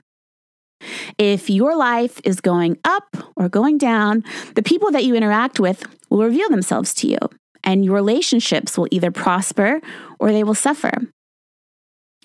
If 1.17 1.50
your 1.50 1.75
life 1.75 2.19
is 2.24 2.41
going 2.41 2.77
up 2.84 3.17
or 3.36 3.50
going 3.50 3.77
down, 3.77 4.24
the 4.55 4.63
people 4.63 4.91
that 4.91 5.03
you 5.03 5.15
interact 5.15 5.60
with 5.60 5.84
will 6.10 6.24
reveal 6.24 6.50
themselves 6.50 6.93
to 6.95 7.07
you, 7.07 7.17
and 7.63 7.84
your 7.84 7.95
relationships 7.95 8.77
will 8.77 8.88
either 8.91 9.12
prosper 9.12 9.81
or 10.19 10.31
they 10.31 10.43
will 10.43 10.53
suffer. 10.53 10.91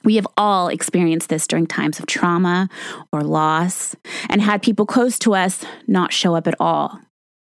We 0.02 0.16
have 0.16 0.26
all 0.37 0.68
experienced 0.68 1.28
this 1.28 1.47
during 1.47 1.66
times 1.66 1.99
of 1.99 2.06
trauma 2.06 2.68
or 3.12 3.23
loss 3.23 3.94
and 4.28 4.40
had 4.40 4.62
people 4.62 4.87
close 4.87 5.18
to 5.20 5.35
us 5.35 5.64
not 5.87 6.12
show 6.12 6.35
up 6.35 6.47
at 6.47 6.54
all, 6.59 6.99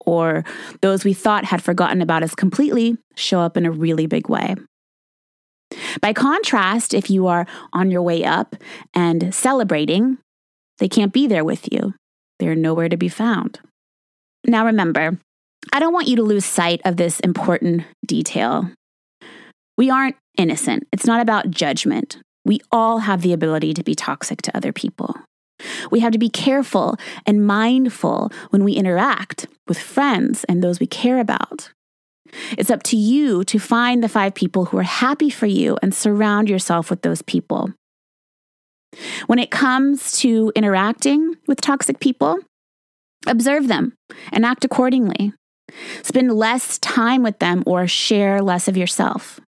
or 0.06 0.44
those 0.82 1.04
we 1.04 1.14
thought 1.14 1.46
had 1.46 1.64
forgotten 1.64 2.02
about 2.02 2.24
us 2.24 2.36
completely 2.36 2.98
show 3.16 3.40
up 3.40 3.58
in 3.58 3.66
a 3.66 3.72
really 3.72 4.08
big 4.08 4.30
way. 4.30 4.56
By 6.02 6.14
contrast, 6.14 6.94
if 6.94 7.10
you 7.10 7.28
are 7.28 7.48
on 7.74 7.92
your 7.92 8.02
way 8.02 8.24
up 8.24 8.56
and 8.94 9.34
celebrating, 9.34 10.18
they 10.80 10.88
can't 10.88 11.14
be 11.14 11.28
there 11.28 11.44
with 11.44 11.72
you. 11.72 11.94
They're 12.40 12.56
nowhere 12.56 12.90
to 12.90 12.98
be 12.98 13.10
found. 13.10 13.60
Now 14.46 14.66
remember, 14.66 15.18
I 15.74 15.80
don't 15.80 15.94
want 15.94 16.08
you 16.08 16.16
to 16.18 16.24
lose 16.24 16.46
sight 16.46 16.82
of 16.86 16.98
this 16.98 17.20
important 17.22 17.84
detail. 18.06 18.72
We 19.78 19.90
aren't 19.90 20.16
innocent. 20.38 20.88
It's 20.92 21.06
not 21.06 21.22
about 21.22 21.50
judgment. 21.50 22.18
We 22.46 22.60
all 22.72 23.00
have 23.00 23.22
the 23.22 23.34
ability 23.34 23.74
to 23.74 23.84
be 23.84 23.96
toxic 23.96 24.42
to 24.44 24.56
other 24.56 24.72
people. 24.72 25.16
We 25.92 26.02
have 26.02 26.12
to 26.12 26.18
be 26.18 26.30
careful 26.30 26.98
and 27.26 27.46
mindful 27.46 28.32
when 28.50 28.64
we 28.64 28.74
interact 28.74 29.48
with 29.68 29.80
friends 29.80 30.44
and 30.46 30.64
those 30.64 30.80
we 30.80 30.88
care 30.88 31.20
about. 31.20 31.72
It's 32.58 32.70
up 32.70 32.84
to 32.84 32.98
you 32.98 33.44
to 33.46 33.60
find 33.60 34.04
the 34.04 34.10
five 34.10 34.34
people 34.34 34.66
who 34.66 34.78
are 34.78 34.84
happy 34.84 35.30
for 35.30 35.46
you 35.46 35.78
and 35.82 35.94
surround 35.94 36.50
yourself 36.50 36.90
with 36.90 37.02
those 37.02 37.22
people. 37.22 37.74
When 39.28 39.40
it 39.40 39.52
comes 39.52 40.18
to 40.20 40.52
interacting 40.56 41.36
with 41.48 41.62
toxic 41.62 42.00
people, 42.00 42.38
observe 43.28 43.68
them 43.68 43.94
and 44.32 44.46
act 44.46 44.66
accordingly. 44.66 45.34
Spend 46.04 46.32
less 46.34 46.78
time 46.80 47.24
with 47.24 47.40
them 47.40 47.64
or 47.66 47.88
share 47.88 48.42
less 48.42 48.68
of 48.68 48.78
yourself. 48.78 49.40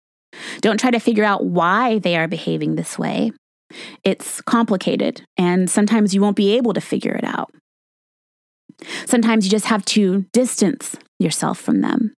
Don't 0.61 0.81
try 0.81 0.91
to 0.91 0.99
figure 0.99 1.25
out 1.25 1.45
why 1.45 1.99
they 1.99 2.17
are 2.17 2.29
behaving 2.29 2.75
this 2.75 2.99
way. 2.99 3.33
It's 4.05 4.41
complicated, 4.43 5.23
and 5.37 5.69
sometimes 5.69 6.15
you 6.15 6.21
won't 6.21 6.37
be 6.37 6.57
able 6.57 6.73
to 6.75 6.81
figure 6.81 7.15
it 7.15 7.25
out. 7.25 7.51
Sometimes 9.07 9.45
you 9.45 9.51
just 9.51 9.67
have 9.67 9.85
to 9.87 10.27
distance 10.33 10.97
yourself 11.19 11.59
from 11.59 11.81
them. 11.81 12.15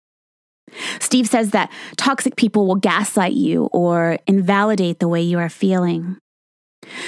Steve 0.99 1.27
says 1.27 1.51
that 1.51 1.71
toxic 1.95 2.35
people 2.35 2.67
will 2.67 2.75
gaslight 2.75 3.33
you 3.33 3.69
or 3.71 4.17
invalidate 4.27 4.99
the 4.99 5.07
way 5.07 5.21
you 5.21 5.39
are 5.39 5.49
feeling. 5.49 6.17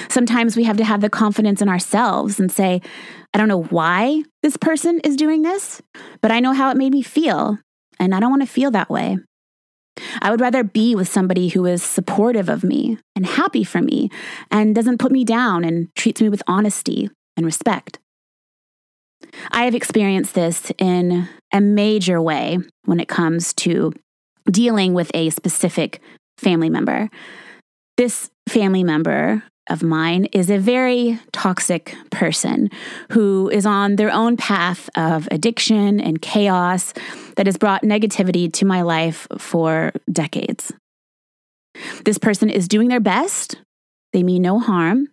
Sometimes 0.08 0.56
we 0.56 0.64
have 0.64 0.76
to 0.78 0.84
have 0.84 1.00
the 1.00 1.10
confidence 1.10 1.60
in 1.62 1.68
ourselves 1.68 2.40
and 2.40 2.50
say, 2.50 2.80
I 3.32 3.38
don't 3.38 3.48
know 3.48 3.62
why 3.62 4.22
this 4.42 4.56
person 4.56 5.00
is 5.00 5.16
doing 5.16 5.42
this, 5.42 5.80
but 6.20 6.30
I 6.30 6.40
know 6.40 6.52
how 6.52 6.70
it 6.70 6.76
made 6.76 6.92
me 6.92 7.02
feel, 7.02 7.58
and 7.98 8.14
I 8.14 8.20
don't 8.20 8.30
want 8.30 8.42
to 8.42 8.48
feel 8.48 8.70
that 8.72 8.90
way. 8.90 9.18
I 10.22 10.30
would 10.30 10.40
rather 10.40 10.64
be 10.64 10.94
with 10.94 11.08
somebody 11.08 11.48
who 11.48 11.66
is 11.66 11.82
supportive 11.82 12.48
of 12.48 12.64
me 12.64 12.98
and 13.14 13.26
happy 13.26 13.64
for 13.64 13.80
me 13.80 14.10
and 14.50 14.74
doesn't 14.74 14.98
put 14.98 15.12
me 15.12 15.24
down 15.24 15.64
and 15.64 15.94
treats 15.94 16.20
me 16.20 16.28
with 16.28 16.42
honesty 16.46 17.10
and 17.36 17.46
respect. 17.46 17.98
I 19.50 19.64
have 19.64 19.74
experienced 19.74 20.34
this 20.34 20.72
in 20.78 21.28
a 21.52 21.60
major 21.60 22.20
way 22.20 22.58
when 22.84 23.00
it 23.00 23.08
comes 23.08 23.52
to 23.54 23.92
dealing 24.50 24.94
with 24.94 25.10
a 25.14 25.30
specific 25.30 26.00
family 26.38 26.70
member. 26.70 27.10
This 27.96 28.30
family 28.48 28.82
member 28.82 29.42
of 29.70 29.82
mine 29.82 30.26
is 30.26 30.50
a 30.50 30.58
very 30.58 31.18
toxic 31.32 31.94
person 32.10 32.70
who 33.12 33.48
is 33.50 33.64
on 33.64 33.96
their 33.96 34.10
own 34.10 34.36
path 34.36 34.90
of 34.96 35.28
addiction 35.30 36.00
and 36.00 36.20
chaos 36.20 36.92
that 37.36 37.46
has 37.46 37.56
brought 37.56 37.82
negativity 37.82 38.52
to 38.52 38.64
my 38.64 38.82
life 38.82 39.26
for 39.38 39.92
decades. 40.10 40.72
This 42.04 42.18
person 42.18 42.50
is 42.50 42.68
doing 42.68 42.88
their 42.88 43.00
best. 43.00 43.56
They 44.12 44.22
mean 44.24 44.42
no 44.42 44.58
harm, 44.58 45.06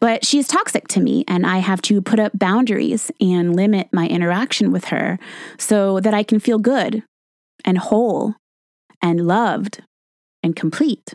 but 0.00 0.24
she 0.24 0.40
is 0.40 0.48
toxic 0.48 0.88
to 0.88 1.00
me, 1.00 1.24
and 1.28 1.46
I 1.46 1.58
have 1.58 1.80
to 1.82 2.02
put 2.02 2.18
up 2.18 2.36
boundaries 2.36 3.12
and 3.20 3.54
limit 3.54 3.88
my 3.92 4.08
interaction 4.08 4.72
with 4.72 4.86
her 4.86 5.20
so 5.56 6.00
that 6.00 6.14
I 6.14 6.24
can 6.24 6.40
feel 6.40 6.58
good 6.58 7.04
and 7.64 7.78
whole 7.78 8.34
and 9.00 9.26
loved 9.26 9.82
and 10.42 10.56
complete. 10.56 11.14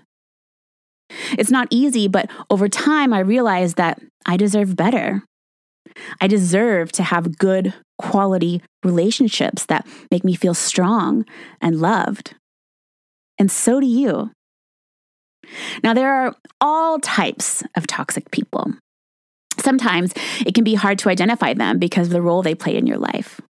It's 1.37 1.51
not 1.51 1.67
easy, 1.69 2.07
but 2.07 2.29
over 2.49 2.67
time, 2.67 3.13
I 3.13 3.19
realized 3.19 3.77
that 3.77 4.01
I 4.25 4.37
deserve 4.37 4.75
better. 4.75 5.23
I 6.21 6.27
deserve 6.27 6.91
to 6.93 7.03
have 7.03 7.37
good 7.37 7.73
quality 7.97 8.61
relationships 8.83 9.65
that 9.65 9.87
make 10.11 10.23
me 10.23 10.35
feel 10.35 10.53
strong 10.53 11.25
and 11.61 11.81
loved. 11.81 12.35
And 13.37 13.51
so 13.51 13.79
do 13.79 13.87
you. 13.87 14.31
Now, 15.83 15.93
there 15.93 16.13
are 16.13 16.35
all 16.61 16.99
types 16.99 17.63
of 17.75 17.87
toxic 17.87 18.31
people. 18.31 18.73
Sometimes 19.57 20.13
it 20.45 20.53
can 20.53 20.63
be 20.63 20.75
hard 20.75 20.99
to 20.99 21.09
identify 21.09 21.53
them 21.53 21.79
because 21.79 22.07
of 22.07 22.13
the 22.13 22.21
role 22.21 22.41
they 22.41 22.55
play 22.55 22.75
in 22.77 22.87
your 22.87 22.97
life. 22.97 23.41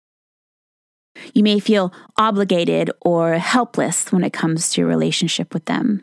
You 1.35 1.43
may 1.43 1.59
feel 1.59 1.93
obligated 2.17 2.91
or 3.01 3.35
helpless 3.35 4.13
when 4.13 4.23
it 4.25 4.33
comes 4.33 4.71
to 4.71 4.81
your 4.81 4.89
relationship 4.89 5.53
with 5.53 5.65
them. 5.65 6.03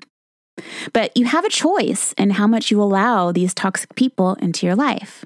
But 0.94 1.16
you 1.16 1.26
have 1.26 1.46
a 1.46 1.50
choice 1.50 2.14
in 2.18 2.32
how 2.32 2.48
much 2.48 2.72
you 2.72 2.82
allow 2.82 3.32
these 3.32 3.54
toxic 3.54 3.96
people 3.96 4.36
into 4.36 4.66
your 4.66 4.76
life. 4.76 5.26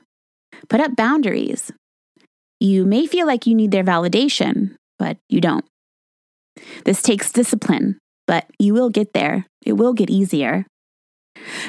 Put 0.68 0.82
up 0.82 0.96
boundaries. 0.96 1.72
You 2.60 2.86
may 2.86 3.06
feel 3.06 3.26
like 3.26 3.48
you 3.48 3.56
need 3.56 3.72
their 3.72 3.84
validation, 3.84 4.76
but 4.98 5.18
you 5.30 5.40
don't. 5.40 5.66
This 6.84 7.02
takes 7.02 7.32
discipline, 7.32 7.98
but 8.28 8.46
you 8.60 8.74
will 8.74 8.90
get 8.90 9.14
there. 9.14 9.46
It 9.66 9.74
will 9.74 9.94
get 9.94 10.10
easier. 10.10 10.66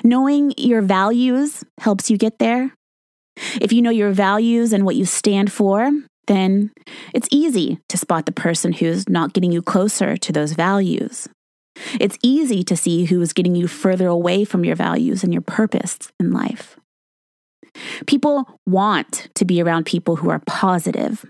Knowing 0.03 0.53
your 0.57 0.83
values 0.83 1.65
helps 1.79 2.11
you 2.11 2.17
get 2.17 2.39
there. 2.39 2.75
If 3.61 3.73
you 3.73 3.83
know 3.83 3.91
your 3.91 4.11
values 4.11 4.73
and 4.73 4.85
what 4.85 4.97
you 4.97 5.05
stand 5.05 5.53
for, 5.53 5.91
then 6.27 6.73
it's 7.15 7.29
easy 7.31 7.79
to 7.89 7.97
spot 7.97 8.27
the 8.27 8.33
person 8.33 8.73
who's 8.73 9.09
not 9.09 9.33
getting 9.33 9.53
you 9.53 9.63
closer 9.63 10.17
to 10.17 10.33
those 10.33 10.53
values. 10.53 11.29
It's 11.99 12.19
easy 12.23 12.63
to 12.65 12.77
see 12.77 13.05
who 13.05 13.21
is 13.21 13.33
getting 13.33 13.55
you 13.55 13.69
further 13.69 14.07
away 14.07 14.45
from 14.45 14.65
your 14.65 14.77
values 14.77 15.23
and 15.23 15.33
your 15.33 15.43
purpose 15.43 15.99
in 16.19 16.31
life. 16.31 16.79
People 18.07 18.49
want 18.67 19.29
to 19.35 19.45
be 19.45 19.63
around 19.63 19.87
people 19.87 20.17
who 20.17 20.31
are 20.31 20.43
positive, 20.47 21.25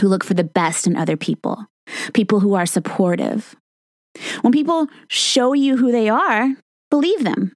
who 0.00 0.08
look 0.08 0.24
for 0.24 0.34
the 0.34 0.44
best 0.44 0.86
in 0.86 0.96
other 0.96 1.16
people, 1.16 1.66
people 2.12 2.40
who 2.40 2.54
are 2.54 2.66
supportive. 2.66 3.56
When 4.42 4.52
people 4.52 4.88
show 5.08 5.52
you 5.52 5.76
who 5.76 5.92
they 5.92 6.08
are, 6.08 6.54
believe 6.90 7.24
them. 7.24 7.52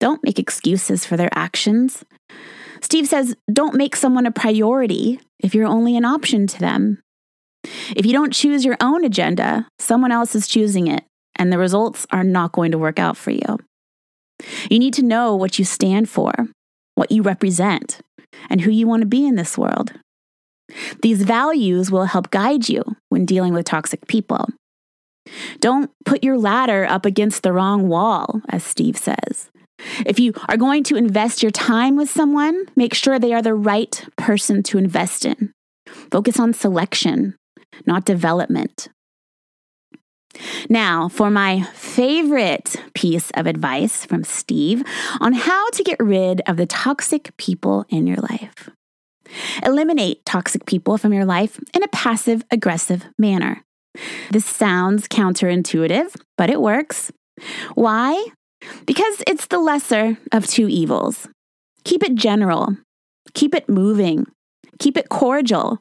Don't 0.00 0.24
make 0.24 0.38
excuses 0.38 1.04
for 1.04 1.16
their 1.16 1.28
actions. 1.34 2.04
Steve 2.80 3.06
says, 3.06 3.36
don't 3.52 3.76
make 3.76 3.94
someone 3.94 4.26
a 4.26 4.32
priority 4.32 5.20
if 5.38 5.54
you're 5.54 5.66
only 5.66 5.96
an 5.96 6.06
option 6.06 6.46
to 6.46 6.58
them. 6.58 7.02
If 7.94 8.06
you 8.06 8.12
don't 8.14 8.32
choose 8.32 8.64
your 8.64 8.78
own 8.80 9.04
agenda, 9.04 9.68
someone 9.78 10.10
else 10.10 10.34
is 10.34 10.48
choosing 10.48 10.86
it 10.86 11.04
and 11.40 11.50
the 11.50 11.58
results 11.58 12.06
are 12.10 12.22
not 12.22 12.52
going 12.52 12.70
to 12.70 12.78
work 12.78 12.98
out 12.98 13.16
for 13.16 13.30
you. 13.30 13.58
You 14.70 14.78
need 14.78 14.92
to 14.94 15.02
know 15.02 15.34
what 15.34 15.58
you 15.58 15.64
stand 15.64 16.10
for, 16.10 16.32
what 16.96 17.10
you 17.10 17.22
represent, 17.22 18.00
and 18.50 18.60
who 18.60 18.70
you 18.70 18.86
want 18.86 19.00
to 19.00 19.06
be 19.06 19.26
in 19.26 19.36
this 19.36 19.56
world. 19.56 19.92
These 21.02 21.22
values 21.22 21.90
will 21.90 22.04
help 22.04 22.30
guide 22.30 22.68
you 22.68 22.84
when 23.08 23.24
dealing 23.24 23.54
with 23.54 23.64
toxic 23.64 24.06
people. 24.06 24.48
Don't 25.60 25.90
put 26.04 26.22
your 26.22 26.36
ladder 26.36 26.84
up 26.84 27.06
against 27.06 27.42
the 27.42 27.54
wrong 27.54 27.88
wall, 27.88 28.42
as 28.50 28.62
Steve 28.62 28.98
says. 28.98 29.50
If 30.04 30.20
you 30.20 30.34
are 30.48 30.58
going 30.58 30.84
to 30.84 30.96
invest 30.96 31.42
your 31.42 31.50
time 31.50 31.96
with 31.96 32.10
someone, 32.10 32.66
make 32.76 32.92
sure 32.92 33.18
they 33.18 33.32
are 33.32 33.42
the 33.42 33.54
right 33.54 34.04
person 34.18 34.62
to 34.64 34.78
invest 34.78 35.24
in. 35.24 35.52
Focus 36.12 36.38
on 36.38 36.52
selection, 36.52 37.34
not 37.86 38.04
development. 38.04 38.88
Now, 40.68 41.08
for 41.08 41.30
my 41.30 41.62
favorite 41.74 42.76
piece 42.94 43.30
of 43.32 43.46
advice 43.46 44.04
from 44.04 44.24
Steve 44.24 44.84
on 45.20 45.32
how 45.32 45.70
to 45.70 45.82
get 45.82 45.98
rid 46.00 46.40
of 46.46 46.56
the 46.56 46.66
toxic 46.66 47.36
people 47.36 47.84
in 47.88 48.06
your 48.06 48.18
life. 48.18 48.70
Eliminate 49.64 50.24
toxic 50.24 50.66
people 50.66 50.98
from 50.98 51.12
your 51.12 51.24
life 51.24 51.58
in 51.74 51.82
a 51.82 51.88
passive 51.88 52.44
aggressive 52.50 53.06
manner. 53.18 53.64
This 54.30 54.46
sounds 54.46 55.08
counterintuitive, 55.08 56.14
but 56.36 56.50
it 56.50 56.60
works. 56.60 57.10
Why? 57.74 58.26
Because 58.86 59.22
it's 59.26 59.46
the 59.46 59.58
lesser 59.58 60.18
of 60.32 60.46
two 60.46 60.68
evils. 60.68 61.28
Keep 61.84 62.04
it 62.04 62.14
general, 62.14 62.76
keep 63.34 63.54
it 63.54 63.68
moving, 63.68 64.26
keep 64.78 64.96
it 64.96 65.08
cordial, 65.08 65.78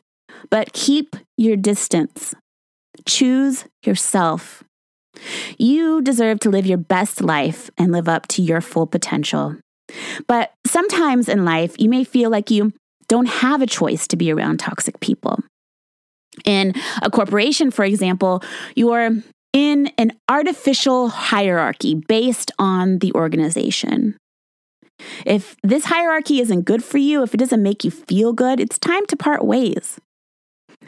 but 0.50 0.74
keep 0.74 1.16
your 1.38 1.56
distance. 1.56 2.34
Choose 3.06 3.66
yourself. 3.84 4.64
You 5.58 6.02
deserve 6.02 6.40
to 6.42 6.50
live 6.50 6.66
your 6.66 6.78
best 6.78 7.22
life 7.22 7.70
and 7.78 7.92
live 7.92 8.08
up 8.08 8.28
to 8.30 8.42
your 8.42 8.62
full 8.62 8.88
potential. 8.88 9.56
But 10.28 10.54
sometimes 10.66 11.28
in 11.28 11.46
life, 11.46 11.76
you 11.80 11.90
may 11.90 12.04
feel 12.04 12.30
like 12.30 12.52
you 12.52 12.74
don't 13.08 13.28
have 13.28 13.62
a 13.62 13.68
choice 13.68 14.08
to 14.08 14.16
be 14.16 14.32
around 14.32 14.60
toxic 14.60 15.00
people. 15.00 15.40
In 16.46 16.74
a 17.02 17.10
corporation, 17.10 17.72
for 17.72 17.84
example, 17.84 18.44
you're 18.76 19.12
in 19.52 19.88
an 19.98 20.14
artificial 20.30 21.10
hierarchy 21.10 21.96
based 22.08 22.52
on 22.60 23.00
the 23.00 23.12
organization. 23.14 24.16
If 25.26 25.56
this 25.64 25.86
hierarchy 25.86 26.40
isn't 26.40 26.66
good 26.66 26.84
for 26.84 26.98
you, 26.98 27.24
if 27.24 27.34
it 27.34 27.38
doesn't 27.38 27.64
make 27.64 27.84
you 27.84 27.92
feel 27.92 28.32
good, 28.34 28.60
it's 28.60 28.78
time 28.78 29.06
to 29.08 29.18
part 29.18 29.44
ways. 29.44 30.00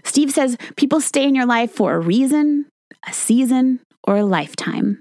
Steve 0.04 0.32
says 0.32 0.58
people 0.76 1.02
stay 1.02 1.28
in 1.28 1.36
your 1.36 1.46
life 1.46 1.72
for 1.72 1.94
a 1.94 2.00
reason, 2.00 2.66
a 3.08 3.14
season, 3.14 3.80
or 4.04 4.18
a 4.18 4.26
lifetime. 4.26 5.00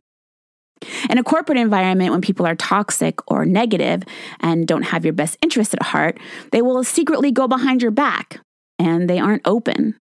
In 1.10 1.18
a 1.18 1.24
corporate 1.24 1.58
environment, 1.58 2.10
when 2.10 2.20
people 2.22 2.46
are 2.46 2.54
toxic 2.54 3.18
or 3.30 3.44
negative 3.44 4.02
and 4.40 4.66
don't 4.66 4.84
have 4.84 5.04
your 5.04 5.12
best 5.12 5.36
interest 5.42 5.74
at 5.74 5.82
heart, 5.82 6.18
they 6.52 6.62
will 6.62 6.82
secretly 6.84 7.30
go 7.30 7.46
behind 7.46 7.82
your 7.82 7.90
back 7.90 8.40
and 8.78 9.08
they 9.08 9.18
aren't 9.18 9.42
open. 9.44 9.96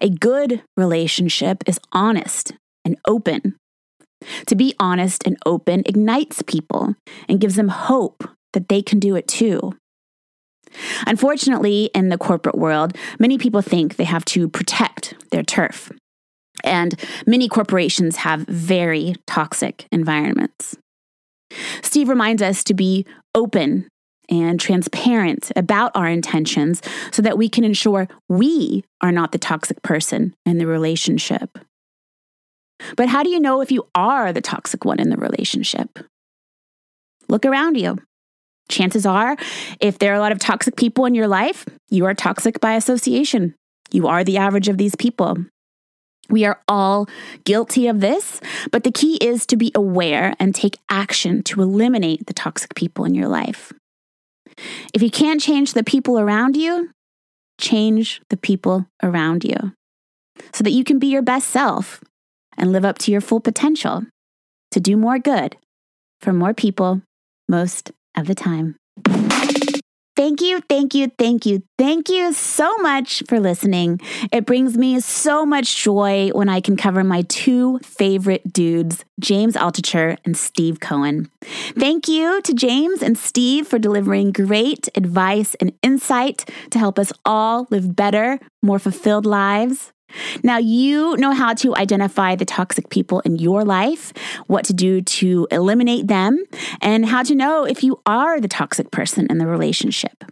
A 0.00 0.10
good 0.10 0.62
relationship 0.76 1.62
is 1.66 1.80
honest 1.92 2.52
and 2.84 2.98
open. 3.06 3.56
To 4.46 4.56
be 4.56 4.74
honest 4.78 5.22
and 5.26 5.36
open 5.46 5.82
ignites 5.86 6.42
people 6.42 6.94
and 7.28 7.40
gives 7.40 7.56
them 7.56 7.68
hope 7.68 8.28
that 8.52 8.68
they 8.68 8.82
can 8.82 8.98
do 8.98 9.14
it 9.14 9.28
too. 9.28 9.74
Unfortunately, 11.06 11.90
in 11.94 12.08
the 12.08 12.18
corporate 12.18 12.56
world, 12.56 12.96
many 13.18 13.38
people 13.38 13.62
think 13.62 13.96
they 13.96 14.04
have 14.04 14.24
to 14.26 14.48
protect 14.48 15.14
their 15.30 15.42
turf. 15.42 15.90
And 16.64 16.98
many 17.26 17.48
corporations 17.48 18.16
have 18.16 18.40
very 18.40 19.14
toxic 19.26 19.86
environments. 19.92 20.76
Steve 21.82 22.08
reminds 22.08 22.42
us 22.42 22.64
to 22.64 22.74
be 22.74 23.06
open 23.34 23.88
and 24.28 24.60
transparent 24.60 25.50
about 25.56 25.92
our 25.94 26.08
intentions 26.08 26.82
so 27.10 27.22
that 27.22 27.38
we 27.38 27.48
can 27.48 27.64
ensure 27.64 28.08
we 28.28 28.84
are 29.00 29.12
not 29.12 29.32
the 29.32 29.38
toxic 29.38 29.82
person 29.82 30.34
in 30.44 30.58
the 30.58 30.66
relationship. 30.66 31.58
But 32.96 33.08
how 33.08 33.22
do 33.22 33.30
you 33.30 33.40
know 33.40 33.60
if 33.60 33.72
you 33.72 33.88
are 33.94 34.32
the 34.32 34.40
toxic 34.40 34.84
one 34.84 35.00
in 35.00 35.10
the 35.10 35.16
relationship? 35.16 35.98
Look 37.28 37.44
around 37.44 37.76
you. 37.76 37.98
Chances 38.68 39.06
are, 39.06 39.36
if 39.80 39.98
there 39.98 40.12
are 40.12 40.16
a 40.16 40.20
lot 40.20 40.32
of 40.32 40.38
toxic 40.38 40.76
people 40.76 41.06
in 41.06 41.14
your 41.14 41.28
life, 41.28 41.64
you 41.88 42.04
are 42.04 42.14
toxic 42.14 42.60
by 42.60 42.74
association. 42.74 43.54
You 43.90 44.06
are 44.06 44.24
the 44.24 44.36
average 44.36 44.68
of 44.68 44.78
these 44.78 44.94
people. 44.94 45.36
We 46.28 46.44
are 46.44 46.60
all 46.68 47.08
guilty 47.44 47.86
of 47.86 48.00
this, 48.00 48.40
but 48.70 48.84
the 48.84 48.92
key 48.92 49.16
is 49.22 49.46
to 49.46 49.56
be 49.56 49.72
aware 49.74 50.34
and 50.38 50.54
take 50.54 50.76
action 50.90 51.42
to 51.44 51.62
eliminate 51.62 52.26
the 52.26 52.34
toxic 52.34 52.74
people 52.74 53.06
in 53.06 53.14
your 53.14 53.28
life. 53.28 53.72
If 54.92 55.02
you 55.02 55.10
can't 55.10 55.40
change 55.40 55.72
the 55.72 55.84
people 55.84 56.18
around 56.18 56.56
you, 56.56 56.90
change 57.58 58.20
the 58.28 58.36
people 58.36 58.86
around 59.02 59.44
you 59.44 59.72
so 60.52 60.62
that 60.64 60.72
you 60.72 60.84
can 60.84 60.98
be 60.98 61.08
your 61.08 61.22
best 61.22 61.48
self 61.48 62.02
and 62.56 62.72
live 62.72 62.84
up 62.84 62.98
to 62.98 63.12
your 63.12 63.20
full 63.20 63.40
potential 63.40 64.02
to 64.70 64.80
do 64.80 64.96
more 64.96 65.18
good 65.18 65.56
for 66.20 66.32
more 66.32 66.52
people 66.52 67.02
most 67.48 67.92
of 68.18 68.26
the 68.26 68.34
time. 68.34 68.76
Thank 70.18 70.40
you, 70.40 70.60
thank 70.68 70.96
you, 70.96 71.12
thank 71.16 71.46
you, 71.46 71.62
thank 71.78 72.08
you 72.08 72.32
so 72.32 72.76
much 72.78 73.22
for 73.28 73.38
listening. 73.38 74.00
It 74.32 74.46
brings 74.46 74.76
me 74.76 74.98
so 74.98 75.46
much 75.46 75.76
joy 75.84 76.30
when 76.32 76.48
I 76.48 76.60
can 76.60 76.76
cover 76.76 77.04
my 77.04 77.22
two 77.22 77.78
favorite 77.84 78.52
dudes, 78.52 79.04
James 79.20 79.54
Altucher 79.54 80.18
and 80.24 80.36
Steve 80.36 80.80
Cohen. 80.80 81.30
Thank 81.78 82.08
you 82.08 82.42
to 82.42 82.52
James 82.52 83.00
and 83.00 83.16
Steve 83.16 83.68
for 83.68 83.78
delivering 83.78 84.32
great 84.32 84.88
advice 84.96 85.54
and 85.60 85.72
insight 85.84 86.50
to 86.70 86.80
help 86.80 86.98
us 86.98 87.12
all 87.24 87.68
live 87.70 87.94
better, 87.94 88.40
more 88.60 88.80
fulfilled 88.80 89.24
lives. 89.24 89.92
Now, 90.42 90.58
you 90.58 91.16
know 91.16 91.32
how 91.32 91.54
to 91.54 91.74
identify 91.76 92.36
the 92.36 92.44
toxic 92.44 92.90
people 92.90 93.20
in 93.20 93.36
your 93.36 93.64
life, 93.64 94.12
what 94.46 94.64
to 94.66 94.72
do 94.72 95.00
to 95.00 95.46
eliminate 95.50 96.08
them, 96.08 96.44
and 96.80 97.06
how 97.06 97.22
to 97.22 97.34
know 97.34 97.64
if 97.64 97.82
you 97.82 98.00
are 98.06 98.40
the 98.40 98.48
toxic 98.48 98.90
person 98.90 99.26
in 99.30 99.38
the 99.38 99.46
relationship. 99.46 100.24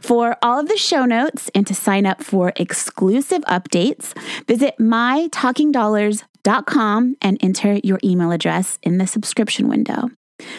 For 0.00 0.36
all 0.42 0.60
of 0.60 0.68
the 0.68 0.76
show 0.76 1.04
notes 1.04 1.50
and 1.54 1.66
to 1.66 1.74
sign 1.74 2.06
up 2.06 2.22
for 2.22 2.52
exclusive 2.56 3.42
updates, 3.42 4.16
visit 4.46 4.78
mytalkingdollars.com 4.78 7.16
and 7.20 7.38
enter 7.40 7.80
your 7.82 7.98
email 8.04 8.30
address 8.30 8.78
in 8.82 8.98
the 8.98 9.06
subscription 9.06 9.68
window. 9.68 10.10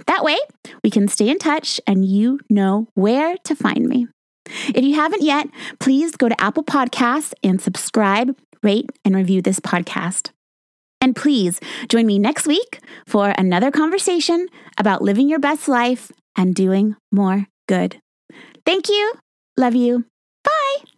That 0.07 0.23
way, 0.23 0.37
we 0.83 0.89
can 0.89 1.07
stay 1.07 1.29
in 1.29 1.37
touch 1.37 1.79
and 1.87 2.03
you 2.03 2.39
know 2.49 2.87
where 2.95 3.37
to 3.37 3.55
find 3.55 3.87
me. 3.87 4.07
If 4.73 4.83
you 4.83 4.95
haven't 4.95 5.23
yet, 5.23 5.47
please 5.79 6.15
go 6.15 6.29
to 6.29 6.41
Apple 6.41 6.63
Podcasts 6.63 7.33
and 7.43 7.61
subscribe, 7.61 8.37
rate, 8.63 8.89
and 9.05 9.15
review 9.15 9.41
this 9.41 9.59
podcast. 9.59 10.31
And 10.99 11.15
please 11.15 11.59
join 11.89 12.05
me 12.05 12.19
next 12.19 12.47
week 12.47 12.79
for 13.05 13.33
another 13.37 13.71
conversation 13.71 14.47
about 14.77 15.01
living 15.01 15.29
your 15.29 15.39
best 15.39 15.67
life 15.67 16.11
and 16.35 16.55
doing 16.55 16.95
more 17.11 17.47
good. 17.67 18.01
Thank 18.65 18.89
you. 18.89 19.13
Love 19.57 19.75
you. 19.75 20.05
Bye. 20.43 20.96